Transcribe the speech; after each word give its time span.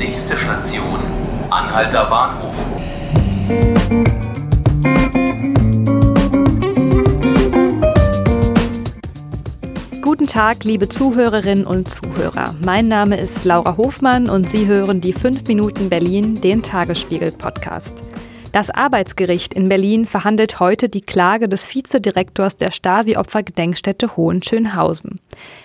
Nächste 0.00 0.34
Station, 0.34 0.98
Anhalter 1.50 2.06
Bahnhof. 2.06 2.54
Guten 10.00 10.26
Tag, 10.26 10.64
liebe 10.64 10.88
Zuhörerinnen 10.88 11.66
und 11.66 11.90
Zuhörer. 11.90 12.54
Mein 12.64 12.88
Name 12.88 13.20
ist 13.20 13.44
Laura 13.44 13.76
Hofmann 13.76 14.30
und 14.30 14.48
Sie 14.48 14.66
hören 14.66 15.02
die 15.02 15.12
5 15.12 15.46
Minuten 15.48 15.90
Berlin, 15.90 16.40
den 16.40 16.62
Tagesspiegel-Podcast. 16.62 17.92
Das 18.52 18.68
Arbeitsgericht 18.68 19.54
in 19.54 19.68
Berlin 19.68 20.06
verhandelt 20.06 20.58
heute 20.58 20.88
die 20.88 21.02
Klage 21.02 21.48
des 21.48 21.72
Vizedirektors 21.72 22.56
der 22.56 22.72
Stasi-Opfer-Gedenkstätte 22.72 24.16
Hohenschönhausen. 24.16 25.20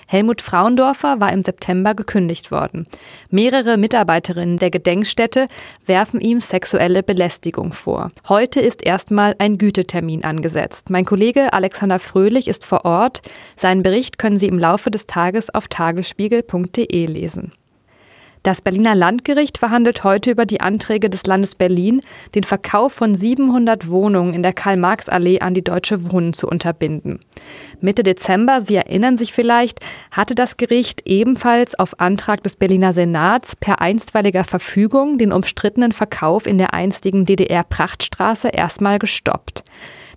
Helmut 0.06 0.44
Frauendorfer 0.44 1.20
war 1.20 1.34
im 1.34 1.42
September 1.42 1.96
gekündigt 1.96 2.52
worden. 2.52 2.88
Mehrere 3.32 3.78
Mitarbeiterinnen 3.78 4.60
der 4.60 4.70
Gedenkstätte 4.70 5.48
werfen 5.88 6.22
ihm 6.22 6.42
sexuelle 6.42 7.02
Belästigung 7.02 7.74
vor. 7.74 8.10
Heute 8.30 8.60
ist 8.60 8.86
erstmal 8.86 9.34
ein 9.40 9.58
Gütetermin 9.58 10.24
angesetzt. 10.24 10.92
Mein 10.92 11.06
Kollege 11.06 11.54
Alexander 11.54 11.98
Fröhlich 11.98 12.48
ist 12.48 12.66
vor 12.66 12.86
Ort. 12.86 13.24
Seinen 13.58 13.82
Bericht 13.82 14.20
können 14.20 14.38
Sie 14.38 14.48
im 14.48 14.60
Laufe 14.60 14.92
des 14.92 15.08
Tages 15.08 15.50
auf 15.50 15.68
tagesspiegel.de 15.70 17.06
lesen. 17.08 17.52
Das 18.46 18.62
Berliner 18.62 18.94
Landgericht 18.94 19.58
verhandelt 19.58 20.04
heute 20.04 20.30
über 20.30 20.46
die 20.46 20.62
Anträge 20.62 21.10
des 21.10 21.26
Landes 21.26 21.56
Berlin, 21.56 22.02
den 22.36 22.44
Verkauf 22.44 22.94
von 22.94 23.16
700 23.16 23.90
Wohnungen 23.90 24.36
in 24.36 24.44
der 24.44 24.54
Karl-Marx-Allee 24.54 25.40
an 25.40 25.56
die 25.56 25.64
Deutsche 25.64 26.12
Wohnen 26.12 26.32
zu 26.34 26.48
unterbinden. 26.48 27.20
Mitte 27.82 28.04
Dezember, 28.04 28.62
Sie 28.62 28.76
erinnern 28.76 29.18
sich 29.18 29.34
vielleicht, 29.34 29.80
hatte 30.12 30.36
das 30.36 30.58
Gericht 30.58 31.08
ebenfalls 31.08 31.74
auf 31.74 32.00
Antrag 32.00 32.44
des 32.44 32.56
Berliner 32.56 32.94
Senats 32.94 33.56
per 33.56 33.82
einstweiliger 33.82 34.44
Verfügung 34.44 35.18
den 35.18 35.32
umstrittenen 35.32 35.92
Verkauf 35.92 36.46
in 36.46 36.60
der 36.60 36.76
einstigen 36.76 37.26
DDR-Prachtstraße 37.26 38.50
erstmal 38.50 39.00
gestoppt. 39.00 39.64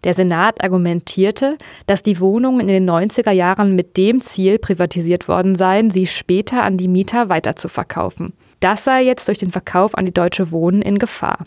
Der 0.04 0.14
Senat 0.14 0.62
argumentierte, 0.62 1.58
dass 1.86 2.02
die 2.02 2.20
Wohnungen 2.20 2.60
in 2.60 2.68
den 2.68 2.88
90er 2.88 3.32
Jahren 3.32 3.74
mit 3.74 3.96
dem 3.96 4.20
Ziel 4.20 4.58
privatisiert 4.58 5.28
worden 5.28 5.56
seien, 5.56 5.90
sie 5.90 6.06
später 6.06 6.62
an 6.62 6.76
die 6.76 6.88
Mieter 6.88 7.28
weiterzuverkaufen. 7.28 8.32
Das 8.60 8.82
sei 8.82 9.04
jetzt 9.04 9.28
durch 9.28 9.38
den 9.38 9.52
Verkauf 9.52 9.96
an 9.96 10.04
die 10.04 10.12
Deutsche 10.12 10.50
Wohnen 10.50 10.82
in 10.82 10.98
Gefahr. 10.98 11.44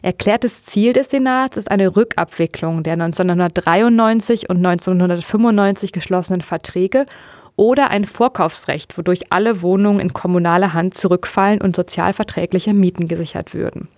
Erklärtes 0.00 0.64
Ziel 0.64 0.92
des 0.92 1.10
Senats 1.10 1.56
ist 1.56 1.70
eine 1.70 1.96
Rückabwicklung 1.96 2.84
der 2.84 2.92
1993 2.94 4.48
und 4.48 4.58
1995 4.58 5.90
geschlossenen 5.90 6.40
Verträge 6.40 7.06
oder 7.56 7.90
ein 7.90 8.04
Vorkaufsrecht, 8.04 8.96
wodurch 8.96 9.32
alle 9.32 9.60
Wohnungen 9.60 10.00
in 10.00 10.12
kommunale 10.12 10.72
Hand 10.72 10.94
zurückfallen 10.94 11.60
und 11.60 11.74
sozialverträgliche 11.74 12.74
Mieten 12.74 13.08
gesichert 13.08 13.54
würden. 13.54 13.88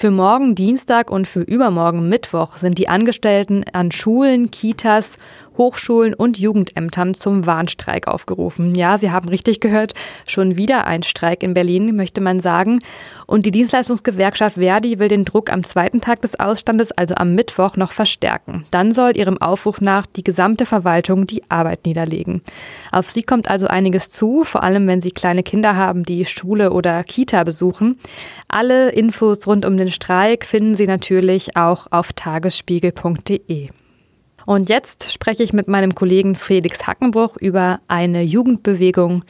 Für 0.00 0.12
morgen 0.12 0.54
Dienstag 0.54 1.10
und 1.10 1.26
für 1.26 1.40
übermorgen 1.40 2.08
Mittwoch 2.08 2.56
sind 2.56 2.78
die 2.78 2.88
Angestellten 2.88 3.64
an 3.72 3.90
Schulen, 3.90 4.52
Kitas 4.52 5.18
Hochschulen 5.58 6.14
und 6.14 6.38
Jugendämtern 6.38 7.14
zum 7.14 7.44
Warnstreik 7.44 8.06
aufgerufen. 8.06 8.74
Ja, 8.74 8.96
Sie 8.96 9.10
haben 9.10 9.28
richtig 9.28 9.60
gehört, 9.60 9.94
schon 10.26 10.56
wieder 10.56 10.86
ein 10.86 11.02
Streik 11.02 11.42
in 11.42 11.54
Berlin, 11.54 11.94
möchte 11.96 12.20
man 12.20 12.40
sagen. 12.40 12.78
Und 13.26 13.44
die 13.44 13.50
Dienstleistungsgewerkschaft 13.50 14.56
Verdi 14.56 14.98
will 14.98 15.08
den 15.08 15.24
Druck 15.24 15.52
am 15.52 15.64
zweiten 15.64 16.00
Tag 16.00 16.22
des 16.22 16.40
Ausstandes, 16.40 16.92
also 16.92 17.14
am 17.16 17.34
Mittwoch, 17.34 17.76
noch 17.76 17.92
verstärken. 17.92 18.64
Dann 18.70 18.94
soll 18.94 19.16
ihrem 19.16 19.36
Aufruf 19.38 19.80
nach 19.82 20.06
die 20.06 20.24
gesamte 20.24 20.64
Verwaltung 20.64 21.26
die 21.26 21.42
Arbeit 21.50 21.84
niederlegen. 21.84 22.40
Auf 22.90 23.10
sie 23.10 23.22
kommt 23.22 23.50
also 23.50 23.66
einiges 23.66 24.08
zu, 24.08 24.44
vor 24.44 24.62
allem 24.62 24.86
wenn 24.86 25.00
Sie 25.00 25.10
kleine 25.10 25.42
Kinder 25.42 25.76
haben, 25.76 26.04
die 26.04 26.24
Schule 26.24 26.72
oder 26.72 27.04
Kita 27.04 27.44
besuchen. 27.44 27.98
Alle 28.48 28.90
Infos 28.90 29.46
rund 29.46 29.66
um 29.66 29.76
den 29.76 29.90
Streik 29.90 30.46
finden 30.46 30.74
Sie 30.74 30.86
natürlich 30.86 31.56
auch 31.56 31.88
auf 31.90 32.12
tagesspiegel.de. 32.12 33.68
Und 34.48 34.70
jetzt 34.70 35.12
spreche 35.12 35.42
ich 35.42 35.52
mit 35.52 35.68
meinem 35.68 35.94
Kollegen 35.94 36.34
Felix 36.34 36.86
Hackenbruch 36.86 37.36
über 37.36 37.80
eine 37.86 38.22
Jugendbewegung, 38.22 39.22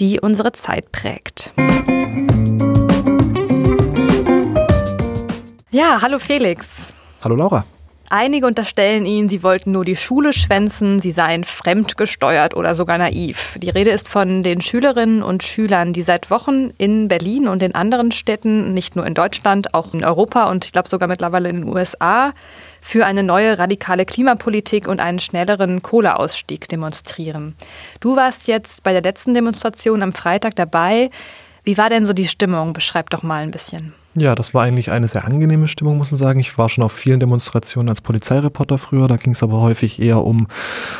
die 0.00 0.18
unsere 0.18 0.50
Zeit 0.50 0.90
prägt. 0.90 1.52
Ja, 5.70 6.02
hallo 6.02 6.18
Felix. 6.18 6.88
Hallo 7.22 7.36
Laura. 7.36 7.64
Einige 8.10 8.46
unterstellen 8.46 9.06
ihnen, 9.06 9.28
sie 9.28 9.42
wollten 9.42 9.72
nur 9.72 9.84
die 9.84 9.96
Schule 9.96 10.32
schwänzen, 10.32 11.00
sie 11.00 11.10
seien 11.10 11.42
fremdgesteuert 11.44 12.54
oder 12.54 12.74
sogar 12.74 12.98
naiv. 12.98 13.58
Die 13.60 13.70
Rede 13.70 13.90
ist 13.90 14.08
von 14.08 14.42
den 14.42 14.60
Schülerinnen 14.60 15.22
und 15.22 15.42
Schülern, 15.42 15.92
die 15.94 16.02
seit 16.02 16.30
Wochen 16.30 16.70
in 16.76 17.08
Berlin 17.08 17.48
und 17.48 17.62
in 17.62 17.74
anderen 17.74 18.12
Städten, 18.12 18.74
nicht 18.74 18.94
nur 18.94 19.06
in 19.06 19.14
Deutschland, 19.14 19.72
auch 19.72 19.94
in 19.94 20.04
Europa 20.04 20.50
und 20.50 20.66
ich 20.66 20.72
glaube 20.72 20.88
sogar 20.88 21.08
mittlerweile 21.08 21.48
in 21.48 21.62
den 21.62 21.68
USA, 21.68 22.34
für 22.82 23.06
eine 23.06 23.22
neue 23.22 23.58
radikale 23.58 24.04
Klimapolitik 24.04 24.86
und 24.86 25.00
einen 25.00 25.18
schnelleren 25.18 25.82
Kohleausstieg 25.82 26.68
demonstrieren. 26.68 27.54
Du 28.00 28.14
warst 28.14 28.46
jetzt 28.46 28.82
bei 28.82 28.92
der 28.92 29.00
letzten 29.00 29.32
Demonstration 29.32 30.02
am 30.02 30.12
Freitag 30.12 30.54
dabei. 30.56 31.10
Wie 31.64 31.78
war 31.78 31.88
denn 31.88 32.04
so 32.04 32.12
die 32.12 32.28
Stimmung? 32.28 32.74
Beschreib 32.74 33.08
doch 33.08 33.22
mal 33.22 33.42
ein 33.42 33.50
bisschen. 33.50 33.94
Ja, 34.16 34.36
das 34.36 34.54
war 34.54 34.62
eigentlich 34.62 34.92
eine 34.92 35.08
sehr 35.08 35.24
angenehme 35.24 35.66
Stimmung, 35.66 35.98
muss 35.98 36.12
man 36.12 36.18
sagen. 36.18 36.38
Ich 36.38 36.56
war 36.56 36.68
schon 36.68 36.84
auf 36.84 36.92
vielen 36.92 37.18
Demonstrationen 37.18 37.88
als 37.88 38.00
Polizeireporter 38.00 38.78
früher. 38.78 39.08
Da 39.08 39.16
ging 39.16 39.32
es 39.32 39.42
aber 39.42 39.60
häufig 39.60 40.00
eher 40.00 40.22
um 40.24 40.46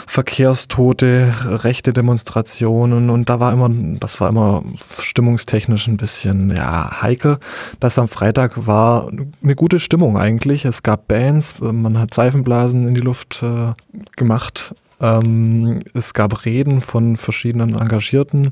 Verkehrstote, 0.09 1.33
rechte 1.45 1.93
Demonstrationen 1.93 3.11
und 3.11 3.31
da 3.31 3.39
war 3.39 3.53
immer, 3.53 3.71
das 4.01 4.21
war 4.21 4.29
immer 4.29 4.65
stimmungstechnisch 5.01 5.87
ein 5.87 5.97
bisschen 5.97 6.57
ja 6.57 7.03
heikel. 7.03 7.39
Das 7.79 8.01
am 8.01 8.09
Freitag 8.09 8.67
war 8.67 9.09
eine 9.43 9.55
gute 9.55 9.79
Stimmung 9.79 10.19
eigentlich. 10.19 10.65
Es 10.65 10.83
gab 10.83 11.07
Bands, 11.07 11.61
man 11.61 11.99
hat 11.99 12.13
Seifenblasen 12.13 12.89
in 12.89 12.95
die 12.95 13.01
Luft 13.01 13.45
äh, 13.45 13.75
gemacht. 14.17 14.75
Ähm, 15.01 15.81
es 15.93 16.15
gab 16.15 16.45
Reden 16.45 16.81
von 16.81 17.17
verschiedenen 17.17 17.79
Engagierten 17.79 18.51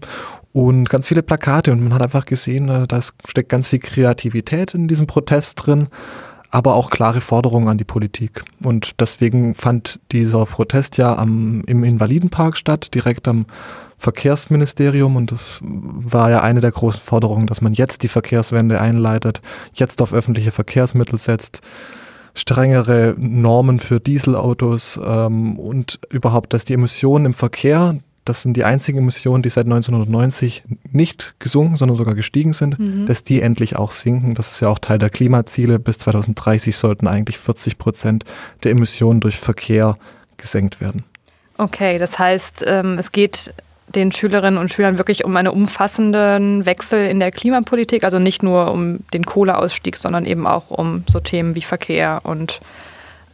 und 0.52 0.88
ganz 0.88 1.08
viele 1.08 1.22
Plakate 1.22 1.72
und 1.72 1.82
man 1.82 1.94
hat 1.94 2.02
einfach 2.02 2.26
gesehen, 2.26 2.68
äh, 2.68 2.86
da 2.86 3.00
steckt 3.26 3.48
ganz 3.48 3.68
viel 3.68 3.78
Kreativität 3.78 4.74
in 4.74 4.88
diesem 4.88 5.06
Protest 5.06 5.66
drin, 5.66 5.88
aber 6.50 6.74
auch 6.74 6.90
klare 6.90 7.22
Forderungen 7.22 7.68
an 7.68 7.78
die 7.78 7.84
Politik. 7.84 8.44
Und 8.62 9.00
deswegen 9.00 9.54
fand 9.54 9.98
dieser 10.12 10.44
Protest 10.44 10.98
ja 10.98 11.16
am, 11.16 11.62
im 11.66 11.82
Invalidenpark 11.82 12.58
statt, 12.58 12.94
direkt 12.94 13.26
am 13.26 13.46
Verkehrsministerium 13.96 15.16
und 15.16 15.32
das 15.32 15.60
war 15.62 16.30
ja 16.30 16.42
eine 16.42 16.60
der 16.60 16.72
großen 16.72 17.00
Forderungen, 17.00 17.46
dass 17.46 17.62
man 17.62 17.72
jetzt 17.72 18.02
die 18.02 18.08
Verkehrswende 18.08 18.80
einleitet, 18.80 19.40
jetzt 19.72 20.02
auf 20.02 20.12
öffentliche 20.12 20.50
Verkehrsmittel 20.50 21.18
setzt, 21.18 21.60
strengere 22.34 23.14
Normen 23.16 23.78
für 23.78 24.00
Dieselautos 24.00 25.00
ähm, 25.02 25.58
und 25.58 26.00
überhaupt, 26.10 26.52
dass 26.52 26.64
die 26.64 26.74
Emissionen 26.74 27.26
im 27.26 27.34
Verkehr, 27.34 27.98
das 28.24 28.42
sind 28.42 28.56
die 28.56 28.64
einzigen 28.64 28.98
Emissionen, 28.98 29.42
die 29.42 29.48
seit 29.48 29.66
1990 29.66 30.62
nicht 30.92 31.34
gesunken, 31.40 31.76
sondern 31.76 31.96
sogar 31.96 32.14
gestiegen 32.14 32.52
sind, 32.52 32.78
mhm. 32.78 33.06
dass 33.06 33.24
die 33.24 33.42
endlich 33.42 33.76
auch 33.76 33.90
sinken. 33.90 34.34
Das 34.34 34.52
ist 34.52 34.60
ja 34.60 34.68
auch 34.68 34.78
Teil 34.78 34.98
der 34.98 35.10
Klimaziele. 35.10 35.78
Bis 35.78 35.98
2030 35.98 36.76
sollten 36.76 37.08
eigentlich 37.08 37.38
40 37.38 37.78
Prozent 37.78 38.24
der 38.62 38.72
Emissionen 38.72 39.20
durch 39.20 39.36
Verkehr 39.36 39.96
gesenkt 40.36 40.80
werden. 40.80 41.04
Okay, 41.58 41.98
das 41.98 42.18
heißt, 42.18 42.64
ähm, 42.66 42.98
es 42.98 43.10
geht 43.10 43.52
den 43.88 44.12
Schülerinnen 44.12 44.58
und 44.58 44.70
Schülern 44.72 44.98
wirklich 44.98 45.24
um 45.24 45.36
einen 45.36 45.48
umfassenden 45.48 46.64
Wechsel 46.64 47.08
in 47.08 47.20
der 47.20 47.30
Klimapolitik, 47.30 48.04
also 48.04 48.18
nicht 48.18 48.42
nur 48.42 48.70
um 48.70 49.00
den 49.12 49.26
Kohleausstieg, 49.26 49.96
sondern 49.96 50.24
eben 50.24 50.46
auch 50.46 50.70
um 50.70 51.04
so 51.08 51.20
Themen 51.20 51.54
wie 51.54 51.62
Verkehr 51.62 52.20
und 52.22 52.60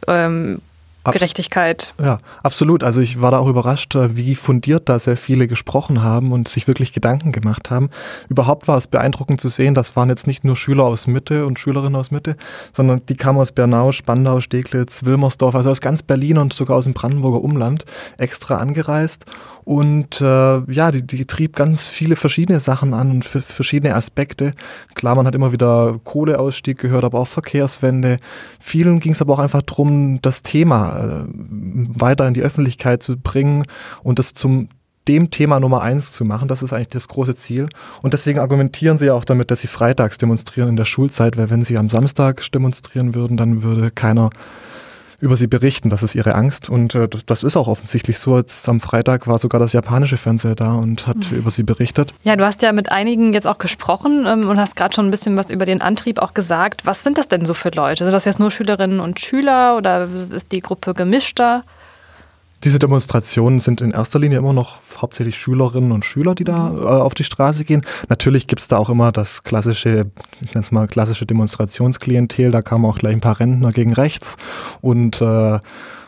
ähm, 0.07 0.61
Gerechtigkeit. 1.05 1.93
Ja, 1.99 2.19
absolut. 2.43 2.83
Also 2.83 2.99
ich 3.01 3.21
war 3.21 3.31
da 3.31 3.37
auch 3.37 3.47
überrascht, 3.47 3.95
äh, 3.95 4.15
wie 4.15 4.35
fundiert 4.35 4.89
da 4.89 4.99
sehr 4.99 5.17
viele 5.17 5.47
gesprochen 5.47 6.03
haben 6.03 6.31
und 6.31 6.47
sich 6.47 6.67
wirklich 6.67 6.93
Gedanken 6.93 7.31
gemacht 7.31 7.71
haben. 7.71 7.89
Überhaupt 8.27 8.67
war 8.67 8.77
es 8.77 8.87
beeindruckend 8.87 9.39
zu 9.39 9.47
sehen, 9.47 9.73
das 9.73 9.95
waren 9.95 10.09
jetzt 10.09 10.27
nicht 10.27 10.43
nur 10.43 10.55
Schüler 10.55 10.83
aus 10.83 11.07
Mitte 11.07 11.45
und 11.45 11.57
Schülerinnen 11.57 11.95
aus 11.95 12.11
Mitte, 12.11 12.35
sondern 12.73 13.01
die 13.07 13.15
kamen 13.15 13.39
aus 13.39 13.51
Bernau, 13.51 13.91
Spandau, 13.91 14.39
Steglitz, 14.41 15.05
Wilmersdorf, 15.05 15.55
also 15.55 15.69
aus 15.69 15.81
ganz 15.81 16.03
Berlin 16.03 16.37
und 16.37 16.53
sogar 16.53 16.77
aus 16.77 16.83
dem 16.83 16.93
Brandenburger 16.93 17.41
Umland 17.41 17.85
extra 18.17 18.57
angereist 18.57 19.25
und 19.69 20.19
äh, 20.19 20.61
ja, 20.73 20.89
die, 20.89 21.05
die 21.05 21.25
trieb 21.25 21.55
ganz 21.55 21.85
viele 21.85 22.15
verschiedene 22.15 22.59
Sachen 22.59 22.95
an 22.95 23.11
und 23.11 23.23
verschiedene 23.23 23.93
Aspekte. 23.93 24.53
Klar, 24.95 25.13
man 25.13 25.27
hat 25.27 25.35
immer 25.35 25.51
wieder 25.51 25.99
Kohleausstieg 26.05 26.79
gehört, 26.79 27.03
aber 27.03 27.19
auch 27.19 27.27
Verkehrswende. 27.27 28.17
Vielen 28.59 28.99
ging 28.99 29.11
es 29.11 29.21
aber 29.21 29.35
auch 29.35 29.39
einfach 29.39 29.61
darum, 29.61 30.23
das 30.23 30.41
Thema 30.41 30.97
äh, 30.97 31.23
weiter 31.29 32.27
in 32.27 32.33
die 32.33 32.41
Öffentlichkeit 32.41 33.03
zu 33.03 33.15
bringen 33.15 33.63
und 34.01 34.17
das 34.17 34.33
zum 34.33 34.69
dem 35.07 35.29
Thema 35.29 35.59
Nummer 35.59 35.83
eins 35.83 36.13
zu 36.13 36.25
machen. 36.25 36.47
Das 36.47 36.63
ist 36.63 36.73
eigentlich 36.73 36.87
das 36.87 37.07
große 37.07 37.35
Ziel. 37.35 37.69
Und 38.01 38.13
deswegen 38.13 38.39
argumentieren 38.39 38.97
sie 38.97 39.05
ja 39.05 39.13
auch 39.13 39.23
damit, 39.23 39.51
dass 39.51 39.59
sie 39.59 39.67
freitags 39.67 40.17
demonstrieren 40.17 40.69
in 40.69 40.77
der 40.77 40.85
Schulzeit, 40.85 41.37
weil 41.37 41.51
wenn 41.51 41.63
sie 41.63 41.77
am 41.77 41.91
Samstag 41.91 42.43
demonstrieren 42.51 43.13
würden, 43.13 43.37
dann 43.37 43.61
würde 43.61 43.91
keiner 43.91 44.31
über 45.19 45.35
sie 45.35 45.47
berichten. 45.47 45.89
Das 45.89 46.03
ist 46.03 46.15
ihre 46.15 46.35
Angst 46.35 46.69
und 46.69 46.95
äh, 46.95 47.07
das 47.25 47.43
ist 47.43 47.57
auch 47.57 47.67
offensichtlich 47.67 48.19
so. 48.19 48.37
Jetzt 48.37 48.67
am 48.69 48.79
Freitag 48.79 49.27
war 49.27 49.39
sogar 49.39 49.59
das 49.59 49.73
japanische 49.73 50.17
Fernsehen 50.17 50.55
da 50.55 50.73
und 50.73 51.07
hat 51.07 51.31
mhm. 51.31 51.37
über 51.37 51.51
sie 51.51 51.63
berichtet. 51.63 52.13
Ja, 52.23 52.35
du 52.35 52.45
hast 52.45 52.61
ja 52.61 52.71
mit 52.71 52.91
einigen 52.91 53.33
jetzt 53.33 53.47
auch 53.47 53.57
gesprochen 53.57 54.25
ähm, 54.27 54.49
und 54.49 54.59
hast 54.59 54.75
gerade 54.75 54.93
schon 54.93 55.07
ein 55.07 55.11
bisschen 55.11 55.35
was 55.35 55.49
über 55.49 55.65
den 55.65 55.81
Antrieb 55.81 56.19
auch 56.19 56.33
gesagt. 56.33 56.85
Was 56.85 57.03
sind 57.03 57.17
das 57.17 57.27
denn 57.27 57.45
so 57.45 57.53
für 57.53 57.69
Leute? 57.69 58.03
Sind 58.03 58.13
das 58.13 58.25
jetzt 58.25 58.39
nur 58.39 58.51
Schülerinnen 58.51 58.99
und 58.99 59.19
Schüler 59.19 59.77
oder 59.77 60.07
ist 60.31 60.51
die 60.51 60.61
Gruppe 60.61 60.93
gemischter? 60.93 61.63
Diese 62.63 62.79
Demonstrationen 62.79 63.59
sind 63.59 63.81
in 63.81 63.91
erster 63.91 64.19
Linie 64.19 64.37
immer 64.37 64.53
noch 64.53 64.79
hauptsächlich 64.97 65.37
Schülerinnen 65.37 65.91
und 65.91 66.03
Schüler, 66.03 66.35
die 66.35 66.43
da 66.43 66.69
mhm. 66.69 66.81
äh, 66.81 66.85
auf 66.85 67.13
die 67.13 67.23
Straße 67.23 67.63
gehen. 67.63 67.85
Natürlich 68.09 68.47
gibt 68.47 68.61
es 68.61 68.67
da 68.67 68.77
auch 68.77 68.89
immer 68.89 69.11
das 69.11 69.43
klassische, 69.43 70.11
ich 70.41 70.53
nenne 70.53 70.63
es 70.63 70.71
mal 70.71 70.87
klassische 70.87 71.25
Demonstrationsklientel. 71.25 72.51
Da 72.51 72.61
kamen 72.61 72.85
auch 72.85 72.97
gleich 72.97 73.13
ein 73.13 73.21
paar 73.21 73.39
Rentner 73.39 73.71
gegen 73.71 73.93
rechts 73.93 74.35
und 74.81 75.21
äh, 75.21 75.59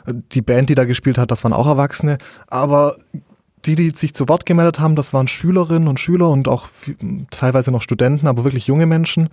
die 0.07 0.42
Band, 0.42 0.69
die 0.69 0.75
da 0.75 0.86
gespielt 0.86 1.18
hat, 1.18 1.31
das 1.31 1.44
waren 1.44 1.53
auch 1.53 1.68
Erwachsene. 1.68 2.18
Aber 2.48 2.95
die, 3.65 3.75
die 3.75 3.92
sich 3.92 4.13
zu 4.13 4.27
Wort 4.27 4.45
gemeldet 4.45 4.80
haben, 4.80 4.95
das 4.95 5.13
waren 5.13 5.27
Schülerinnen 5.27 5.88
und 5.88 6.00
Schüler 6.00 6.30
und 6.30 6.47
auch 6.47 6.68
teilweise 7.30 7.71
noch 7.71 7.81
Studenten, 7.81 8.27
aber 8.27 8.44
wirklich 8.44 8.68
junge 8.68 8.88
Menschen. 8.88 9.30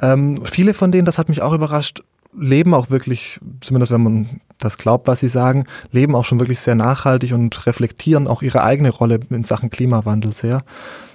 Ähm, 0.00 0.44
viele 0.44 0.74
von 0.74 0.92
denen, 0.92 1.06
das 1.06 1.18
hat 1.18 1.28
mich 1.28 1.42
auch 1.42 1.54
überrascht, 1.54 2.02
leben 2.38 2.74
auch 2.74 2.90
wirklich, 2.90 3.40
zumindest 3.60 3.92
wenn 3.92 4.02
man 4.02 4.40
das 4.64 4.78
glaubt, 4.78 5.08
was 5.08 5.20
sie 5.20 5.28
sagen, 5.28 5.64
leben 5.90 6.14
auch 6.14 6.24
schon 6.24 6.40
wirklich 6.40 6.60
sehr 6.60 6.74
nachhaltig 6.74 7.32
und 7.32 7.66
reflektieren 7.66 8.26
auch 8.26 8.42
ihre 8.42 8.62
eigene 8.62 8.90
Rolle 8.90 9.20
in 9.30 9.44
Sachen 9.44 9.70
Klimawandel 9.70 10.32
sehr. 10.32 10.62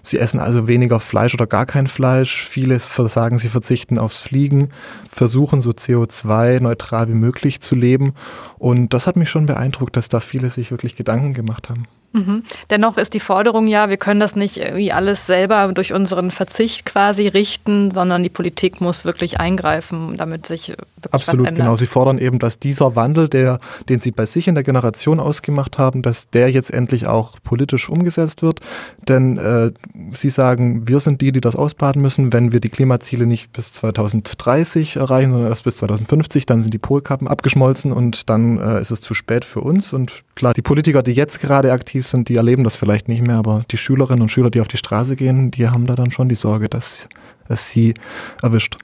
Sie 0.08 0.20
essen 0.20 0.40
also 0.40 0.68
weniger 0.68 1.02
Fleisch 1.02 1.34
oder 1.34 1.48
gar 1.48 1.66
kein 1.66 1.88
Fleisch. 1.88 2.48
Viele 2.48 2.80
sagen, 2.80 3.40
sie 3.40 3.50
verzichten 3.50 4.00
aufs 4.00 4.20
Fliegen, 4.20 4.70
versuchen 5.10 5.60
so 5.60 5.72
CO2-neutral 5.72 7.10
wie 7.10 7.14
möglich 7.14 7.60
zu 7.60 7.76
leben. 7.76 8.14
Und 8.58 8.94
das 8.94 9.06
hat 9.06 9.18
mich 9.18 9.30
schon 9.30 9.46
beeindruckt, 9.46 9.98
dass 9.98 10.08
da 10.08 10.22
viele 10.22 10.50
sich 10.50 10.72
wirklich 10.72 10.96
Gedanken 10.96 11.34
gemacht 11.34 11.70
haben. 11.70 11.84
Mhm. 12.14 12.44
Dennoch 12.70 12.98
ist 12.98 13.14
die 13.14 13.20
Forderung 13.20 13.68
ja, 13.68 13.90
wir 13.90 13.98
können 13.98 14.20
das 14.20 14.36
nicht 14.36 14.58
irgendwie 14.58 14.92
alles 14.92 15.28
selber 15.28 15.72
durch 15.74 15.94
unseren 15.94 16.32
Verzicht 16.32 16.86
quasi 16.86 17.28
richten, 17.28 17.92
sondern 17.92 18.24
die 18.24 18.30
Politik 18.30 18.82
muss 18.82 19.06
wirklich 19.06 19.40
eingreifen, 19.40 20.16
damit 20.18 20.48
sich 20.48 20.70
wirklich 20.70 21.12
Absolut, 21.12 21.54
genau. 21.54 21.76
Sie 21.76 21.86
fordern 21.86 22.18
eben, 22.18 22.40
dass 22.40 22.60
dieser 22.60 22.96
Wandel, 22.96 23.28
der, 23.28 23.60
den 23.90 24.00
Sie 24.00 24.12
bei 24.12 24.26
sich 24.26 24.48
in 24.48 24.56
der 24.56 24.64
Generation 24.64 25.20
ausgemacht 25.20 25.78
haben, 25.78 26.02
dass 26.02 26.30
der 26.30 26.50
jetzt 26.50 26.74
endlich 26.74 27.08
auch 27.08 27.36
politisch 27.44 27.90
umgesetzt 27.90 28.42
wird. 28.42 28.62
Denn 29.08 29.38
äh, 29.38 29.72
Sie 30.12 30.30
sagen, 30.30 30.88
wir 30.88 31.00
sind 31.00 31.22
die, 31.22 31.32
die 31.32 31.42
das 31.42 31.56
ausbaden 31.56 32.02
müssen. 32.02 32.34
Wenn 32.34 32.52
wir 32.52 32.60
die 32.60 32.70
Klimaziele 32.70 33.26
nicht 33.26 33.52
bis 33.52 33.72
2030 33.72 34.98
erreichen, 34.98 35.32
sondern 35.32 35.50
erst 35.50 35.64
bis 35.64 35.78
2050, 35.78 36.46
dann 36.46 36.62
sind 36.62 36.74
die 36.74 36.78
Polkappen 36.78 37.28
abgeschmolzen 37.28 37.92
und 37.92 38.30
dann 38.30 38.60
äh, 38.60 38.80
ist 38.80 38.92
es 38.92 39.02
zu 39.02 39.14
spät 39.14 39.46
für 39.46 39.62
uns. 39.62 39.94
Und 39.94 40.24
klar, 40.36 40.54
die 40.54 40.62
Politiker, 40.62 41.04
die 41.04 41.14
jetzt 41.14 41.40
gerade 41.40 41.72
aktiv 41.72 42.08
sind, 42.08 42.30
die 42.30 42.36
erleben 42.36 42.64
das 42.64 42.76
vielleicht 42.76 43.08
nicht 43.08 43.26
mehr, 43.26 43.38
aber 43.38 43.64
die 43.72 43.78
Schülerinnen 43.78 44.22
und 44.22 44.30
Schüler, 44.30 44.50
die 44.50 44.62
auf 44.62 44.68
die 44.68 44.78
Straße 44.78 45.16
gehen, 45.16 45.52
die 45.52 45.70
haben 45.70 45.88
da 45.88 45.96
dann 45.96 46.12
schon 46.12 46.30
die 46.30 46.36
Sorge, 46.36 46.70
dass 46.70 47.08
es 47.48 47.70
sie 47.70 47.94
erwischt. 48.42 48.78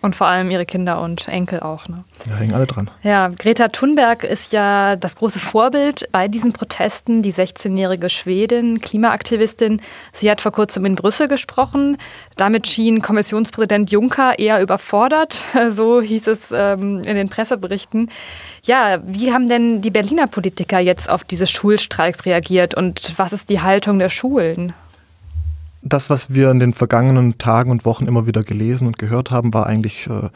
Und 0.00 0.14
vor 0.14 0.28
allem 0.28 0.50
ihre 0.50 0.64
Kinder 0.64 1.00
und 1.00 1.26
Enkel 1.28 1.60
auch. 1.60 1.88
Ne? 1.88 2.04
Ja, 2.28 2.36
hängen 2.36 2.54
alle 2.54 2.66
dran. 2.66 2.88
Ja, 3.02 3.28
Greta 3.28 3.68
Thunberg 3.68 4.22
ist 4.22 4.52
ja 4.52 4.94
das 4.94 5.16
große 5.16 5.40
Vorbild 5.40 6.08
bei 6.12 6.28
diesen 6.28 6.52
Protesten, 6.52 7.22
die 7.22 7.32
16-jährige 7.32 8.08
Schwedin, 8.08 8.80
Klimaaktivistin. 8.80 9.80
Sie 10.12 10.30
hat 10.30 10.40
vor 10.40 10.52
kurzem 10.52 10.84
in 10.84 10.94
Brüssel 10.94 11.26
gesprochen. 11.26 11.96
Damit 12.36 12.68
schien 12.68 13.02
Kommissionspräsident 13.02 13.90
Juncker 13.90 14.38
eher 14.38 14.62
überfordert, 14.62 15.44
so 15.70 16.00
hieß 16.00 16.28
es 16.28 16.52
ähm, 16.52 17.02
in 17.04 17.16
den 17.16 17.28
Presseberichten. 17.28 18.10
Ja, 18.62 19.00
wie 19.04 19.32
haben 19.32 19.48
denn 19.48 19.82
die 19.82 19.90
Berliner 19.90 20.28
Politiker 20.28 20.78
jetzt 20.78 21.08
auf 21.08 21.24
diese 21.24 21.46
Schulstreiks 21.46 22.24
reagiert 22.24 22.74
und 22.74 23.14
was 23.16 23.32
ist 23.32 23.48
die 23.48 23.60
Haltung 23.60 23.98
der 23.98 24.10
Schulen? 24.10 24.74
Das, 25.82 26.10
was 26.10 26.34
wir 26.34 26.50
in 26.50 26.58
den 26.58 26.74
vergangenen 26.74 27.38
Tagen 27.38 27.70
und 27.70 27.84
Wochen 27.84 28.06
immer 28.06 28.26
wieder 28.26 28.42
gelesen 28.42 28.86
und 28.86 28.98
gehört 28.98 29.30
haben, 29.30 29.54
war 29.54 29.66
eigentlich 29.66 30.08
äh, 30.08 30.28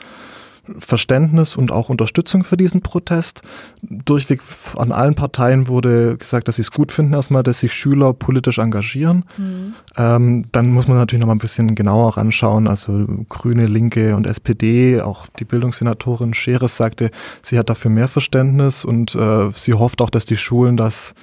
Verständnis 0.79 1.57
und 1.57 1.73
auch 1.73 1.89
Unterstützung 1.89 2.45
für 2.45 2.57
diesen 2.57 2.83
Protest. 2.83 3.43
Durchweg 3.83 4.41
an 4.77 4.93
allen 4.93 5.15
Parteien 5.15 5.67
wurde 5.67 6.17
gesagt, 6.17 6.47
dass 6.47 6.57
sie 6.57 6.63
es 6.63 6.71
gut 6.71 6.93
finden, 6.93 7.15
erstmal, 7.15 7.43
dass 7.43 7.61
sich 7.61 7.73
Schüler 7.73 8.13
politisch 8.13 8.59
engagieren. 8.59 9.25
Mhm. 9.37 9.75
Ähm, 9.97 10.45
dann 10.53 10.71
muss 10.71 10.87
man 10.87 10.99
natürlich 10.99 11.21
noch 11.21 11.27
mal 11.27 11.35
ein 11.35 11.39
bisschen 11.39 11.75
genauer 11.75 12.17
anschauen. 12.17 12.69
Also 12.69 13.07
Grüne, 13.29 13.67
Linke 13.67 14.15
und 14.15 14.27
SPD, 14.27 15.01
auch 15.01 15.27
die 15.39 15.45
Bildungssenatorin 15.45 16.33
Scheres 16.33 16.77
sagte, 16.77 17.11
sie 17.43 17.59
hat 17.59 17.69
dafür 17.69 17.91
mehr 17.91 18.09
Verständnis 18.09 18.85
und 18.85 19.15
äh, 19.15 19.51
sie 19.55 19.75
hofft 19.75 20.01
auch, 20.01 20.11
dass 20.11 20.27
die 20.27 20.37
Schulen 20.37 20.77
das 20.77 21.15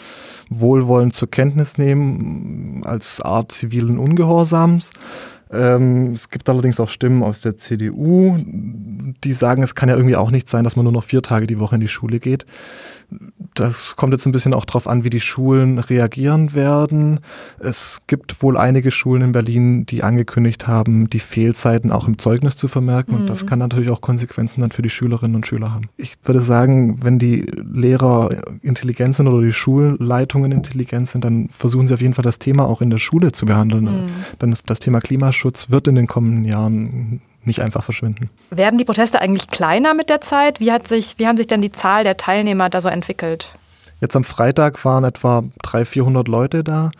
wohlwollend 0.49 1.13
zur 1.13 1.29
Kenntnis 1.29 1.77
nehmen 1.77 2.81
als 2.83 3.21
Art 3.21 3.51
zivilen 3.51 3.99
Ungehorsams. 3.99 4.91
Ähm, 5.51 6.13
es 6.13 6.29
gibt 6.29 6.47
allerdings 6.49 6.79
auch 6.79 6.89
Stimmen 6.89 7.23
aus 7.23 7.41
der 7.41 7.57
CDU, 7.57 8.37
die 9.23 9.33
sagen, 9.33 9.63
es 9.63 9.75
kann 9.75 9.89
ja 9.89 9.95
irgendwie 9.95 10.15
auch 10.15 10.31
nicht 10.31 10.49
sein, 10.49 10.63
dass 10.63 10.75
man 10.75 10.83
nur 10.83 10.93
noch 10.93 11.03
vier 11.03 11.23
Tage 11.23 11.47
die 11.47 11.59
Woche 11.59 11.75
in 11.75 11.81
die 11.81 11.87
Schule 11.87 12.19
geht 12.19 12.45
das 13.53 13.95
kommt 13.95 14.13
jetzt 14.13 14.25
ein 14.25 14.31
bisschen 14.31 14.53
auch 14.53 14.65
darauf 14.65 14.87
an, 14.87 15.03
wie 15.03 15.09
die 15.09 15.19
Schulen 15.19 15.79
reagieren 15.79 16.53
werden. 16.53 17.19
Es 17.59 17.99
gibt 18.07 18.41
wohl 18.41 18.57
einige 18.57 18.91
Schulen 18.91 19.21
in 19.21 19.31
Berlin, 19.31 19.85
die 19.85 20.03
angekündigt 20.03 20.67
haben, 20.67 21.09
die 21.09 21.19
Fehlzeiten 21.19 21.91
auch 21.91 22.07
im 22.07 22.17
Zeugnis 22.17 22.55
zu 22.55 22.67
vermerken. 22.67 23.13
Mhm. 23.13 23.21
Und 23.21 23.29
das 23.29 23.43
mhm. 23.43 23.47
kann 23.47 23.59
natürlich 23.59 23.89
auch 23.89 24.01
Konsequenzen 24.01 24.61
dann 24.61 24.71
für 24.71 24.81
die 24.81 24.89
Schülerinnen 24.89 25.35
und 25.35 25.47
Schüler 25.47 25.73
haben. 25.73 25.89
Ich 25.97 26.13
würde 26.23 26.41
sagen, 26.41 27.03
wenn 27.03 27.19
die 27.19 27.41
Lehrer 27.41 28.29
intelligent 28.61 29.15
sind 29.15 29.27
oder 29.27 29.41
die 29.41 29.53
Schulleitungen 29.53 30.51
intelligent 30.51 31.09
sind, 31.09 31.23
dann 31.23 31.49
versuchen 31.49 31.87
sie 31.87 31.93
auf 31.93 32.01
jeden 32.01 32.13
Fall 32.13 32.23
das 32.23 32.39
Thema 32.39 32.65
auch 32.65 32.81
in 32.81 32.89
der 32.89 32.97
Schule 32.97 33.31
zu 33.31 33.45
behandeln. 33.45 33.85
Mhm. 33.85 34.09
Dann 34.39 34.51
ist 34.51 34.69
das 34.69 34.79
Thema 34.79 34.99
Klimaschutz 34.99 35.69
wird 35.69 35.87
in 35.87 35.95
den 35.95 36.07
kommenden 36.07 36.45
Jahren 36.45 37.21
nicht 37.43 37.61
einfach 37.61 37.83
verschwinden. 37.83 38.29
Werden 38.49 38.77
die 38.77 38.85
Proteste 38.85 39.21
eigentlich 39.21 39.47
kleiner 39.47 39.93
mit 39.93 40.09
der 40.09 40.21
Zeit? 40.21 40.59
Wie, 40.59 40.71
hat 40.71 40.87
sich, 40.87 41.15
wie 41.17 41.27
haben 41.27 41.37
sich 41.37 41.47
denn 41.47 41.61
die 41.61 41.71
Zahl 41.71 42.03
der 42.03 42.17
Teilnehmer 42.17 42.69
da 42.69 42.81
so 42.81 42.89
entwickelt? 42.89 43.49
Jetzt 44.01 44.15
am 44.15 44.23
Freitag 44.23 44.83
waren 44.85 45.03
etwa 45.03 45.43
300, 45.61 45.87
400 45.87 46.27
Leute 46.27 46.63
da. 46.63 46.91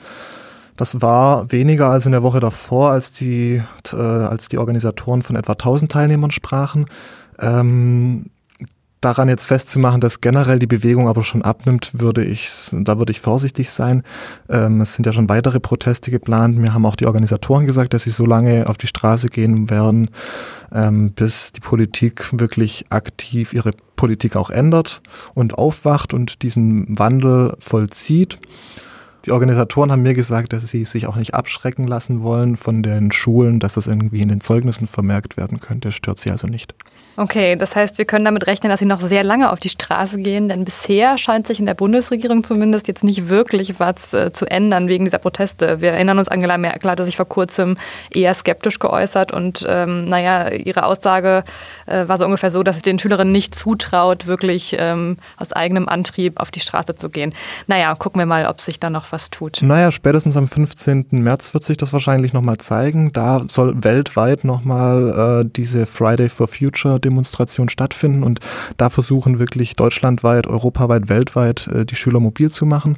Das 0.76 1.02
war 1.02 1.52
weniger 1.52 1.90
als 1.90 2.06
in 2.06 2.14
der 2.14 2.24
Woche 2.24 2.40
davor, 2.40 2.92
als 2.92 3.12
die, 3.12 3.62
äh, 3.92 3.96
als 3.96 4.48
die 4.48 4.58
Organisatoren 4.58 5.24
von 5.24 5.36
etwa 5.36 5.54
1000 5.54 5.92
Teilnehmern 5.92 6.32
sprachen. 6.32 6.86
Ähm, 7.40 8.28
daran 9.02 9.30
jetzt 9.30 9.46
festzumachen, 9.46 10.02
dass 10.02 10.22
generell 10.22 10.60
die 10.60 10.68
Bewegung 10.68 11.08
aber 11.08 11.24
schon 11.24 11.42
abnimmt, 11.42 11.92
würde 11.94 12.24
ich, 12.24 12.50
da 12.72 12.98
würde 12.98 13.12
ich 13.12 13.22
vorsichtig 13.22 13.72
sein. 13.72 14.04
Ähm, 14.50 14.82
es 14.82 14.94
sind 14.94 15.06
ja 15.06 15.14
schon 15.14 15.30
weitere 15.30 15.60
Proteste 15.60 16.12
geplant. 16.12 16.58
Mir 16.58 16.74
haben 16.74 16.86
auch 16.86 16.96
die 16.96 17.06
Organisatoren 17.06 17.66
gesagt, 17.66 17.94
dass 17.94 18.04
sie 18.04 18.10
so 18.10 18.26
lange 18.26 18.68
auf 18.68 18.78
die 18.78 18.88
Straße 18.88 19.28
gehen 19.28 19.70
werden, 19.70 20.10
ähm, 20.74 21.12
bis 21.12 21.54
die 21.54 21.62
Politik 21.62 22.28
wirklich 22.32 22.86
aktiv 22.90 23.54
ihre 23.54 23.72
Politik 23.96 24.36
auch 24.36 24.50
ändert 24.50 25.02
und 25.34 25.58
aufwacht 25.58 26.14
und 26.14 26.42
diesen 26.42 26.98
Wandel 27.00 27.56
vollzieht. 27.60 28.38
Die 29.26 29.32
Organisatoren 29.32 29.92
haben 29.92 30.02
mir 30.02 30.14
gesagt, 30.14 30.54
dass 30.54 30.68
sie 30.68 30.86
sich 30.86 31.06
auch 31.08 31.18
nicht 31.18 31.34
abschrecken 31.34 31.88
lassen 31.88 32.24
wollen 32.24 32.56
von 32.56 32.84
den 32.84 33.12
Schulen, 33.12 33.60
dass 33.60 33.74
das 33.74 33.88
irgendwie 33.88 34.22
in 34.22 34.30
den 34.30 34.40
Zeugnissen 34.40 34.88
vermerkt 34.88 35.36
werden 35.36 35.60
könnte. 35.60 35.90
Das 35.90 35.96
stört 35.96 36.20
sie 36.20 36.32
also 36.32 36.48
nicht. 36.48 36.74
Okay, 37.20 37.58
das 37.58 37.76
heißt, 37.76 37.98
wir 37.98 38.06
können 38.06 38.24
damit 38.24 38.48
rechnen, 38.48 38.70
dass 38.70 38.80
Sie 38.80 38.86
noch 38.86 39.02
sehr 39.02 39.26
lange 39.26 39.52
auf 39.52 39.60
die 39.60 39.68
Straße 39.68 40.20
gehen, 40.20 40.48
denn 40.48 40.64
bisher 40.64 41.18
scheint 41.18 41.48
sich 41.48 41.60
in 41.60 41.66
der 41.66 41.74
Bundesregierung 41.74 42.46
zumindest 42.46 42.88
jetzt 42.88 43.04
nicht 43.04 43.28
wirklich 43.28 43.78
was 43.78 44.14
äh, 44.14 44.32
zu 44.32 44.50
ändern 44.50 44.88
wegen 44.88 45.04
dieser 45.04 45.18
Proteste. 45.18 45.82
Wir 45.82 45.92
erinnern 45.92 46.18
uns, 46.18 46.30
Angela 46.30 46.58
Merkel 46.58 46.90
hatte 46.90 47.04
sich 47.04 47.18
vor 47.18 47.28
kurzem 47.28 47.76
eher 48.10 48.34
skeptisch 48.34 48.80
geäußert 48.80 49.34
und 49.34 49.66
ähm, 49.68 50.06
naja, 50.06 50.48
ihre 50.52 50.86
Aussage 50.86 51.44
äh, 51.88 52.08
war 52.08 52.18
so 52.18 52.24
ungefähr 52.24 52.52
so, 52.52 52.64
dass 52.64 52.78
sie 52.78 52.84
den 52.84 53.00
Schülerinnen 53.00 53.34
nicht 53.34 53.54
zutraut, 53.54 54.26
wirklich 54.26 54.78
ähm, 54.80 55.18
aus 55.36 55.52
eigenem 55.52 55.90
Antrieb 55.90 56.40
auf 56.40 56.52
die 56.52 56.62
Straße 56.62 56.96
zu 56.96 57.10
gehen. 57.10 57.34
Naja, 57.68 57.96
gucken 57.96 58.22
wir 58.22 58.28
mal, 58.28 58.46
ob 58.46 58.62
sich 58.62 58.80
da 58.80 58.90
noch 58.90 59.12
was 59.12 59.30
tut. 59.30 59.60
Naja, 59.62 59.92
spätestens 59.92 60.38
am 60.38 60.48
15. 60.48 61.08
März 61.12 61.54
wird 61.54 61.66
sich 61.66 61.76
das 61.76 61.92
wahrscheinlich 61.92 62.32
nochmal 62.32 62.60
zeigen. 62.60 63.12
Da 63.12 63.42
soll 63.50 63.84
weltweit 63.84 64.46
nochmal 64.46 65.44
äh, 65.44 65.50
diese 65.54 65.86
Friday 65.86 66.30
for 66.30 66.48
Future 66.48 67.02
Demonstration 67.10 67.70
stattfinden 67.70 68.24
und 68.24 68.40
da 68.78 68.90
versuchen 68.90 69.40
wirklich 69.40 69.76
deutschlandweit, 69.76 70.48
europaweit, 70.48 71.10
weltweit 71.10 71.68
äh, 71.68 71.86
die 71.86 71.96
Schüler 71.96 72.20
mobil 72.20 72.52
zu 72.52 72.66
machen 72.66 72.98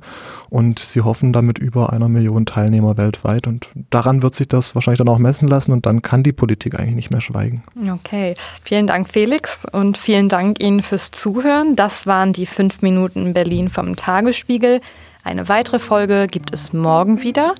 und 0.49 0.79
sie 0.79 1.01
hoffen 1.01 1.33
damit 1.33 1.57
über 1.57 1.93
einer 1.93 2.09
Million 2.09 2.45
Teilnehmer 2.45 2.97
weltweit 2.97 3.47
und 3.47 3.69
daran 3.89 4.21
wird 4.21 4.35
sich 4.35 4.47
das 4.47 4.75
wahrscheinlich 4.75 4.99
dann 4.99 5.09
auch 5.09 5.17
messen 5.17 5.47
lassen 5.47 5.71
und 5.71 5.85
dann 5.85 6.01
kann 6.01 6.23
die 6.23 6.33
Politik 6.33 6.79
eigentlich 6.79 6.95
nicht 6.95 7.11
mehr 7.11 7.21
schweigen. 7.21 7.63
Okay, 7.89 8.33
vielen 8.63 8.87
Dank 8.87 9.09
Felix 9.09 9.65
und 9.65 9.97
vielen 9.97 10.29
Dank 10.29 10.61
Ihnen 10.61 10.81
fürs 10.81 11.11
Zuhören. 11.11 11.75
Das 11.75 12.05
waren 12.05 12.33
die 12.33 12.45
fünf 12.45 12.81
Minuten 12.81 13.33
Berlin 13.33 13.69
vom 13.69 13.95
Tagesspiegel. 13.95 14.81
Eine 15.23 15.47
weitere 15.49 15.79
Folge 15.79 16.27
gibt 16.27 16.53
es 16.53 16.73
morgen 16.73 17.21
wieder 17.21 17.53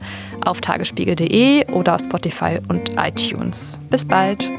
auf 0.45 0.61
tagesspiegel.de 0.61 1.71
oder 1.71 1.95
auf 1.95 2.01
Spotify 2.01 2.59
und 2.67 2.91
iTunes. 2.97 3.79
Bis 3.89 4.05
bald. 4.05 4.49